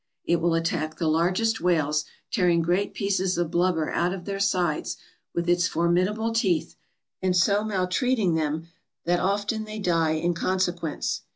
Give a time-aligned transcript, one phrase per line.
[0.25, 4.39] It will attack the largest whales, tearing great pieces of blub ber out of their
[4.39, 4.97] sides
[5.35, 6.75] with its formidable teeth
[7.21, 8.67] and so maltreat ing them
[9.05, 11.21] that often they die in consequence.